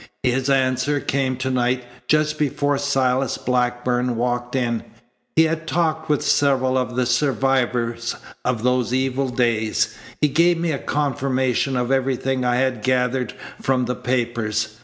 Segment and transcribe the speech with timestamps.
[0.23, 4.81] His answer came to night just before Silas Blackburn walked in.
[5.35, 9.95] He had talked with several of the survivors of those evil days.
[10.19, 14.79] He gave me a confirmation of everything I had gathered from the papers.